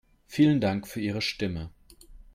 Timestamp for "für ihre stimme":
0.87-1.69